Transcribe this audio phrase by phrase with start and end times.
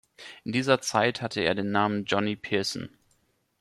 [0.45, 2.89] In dieser Zeit hatte er den Namen Johnny Pearson.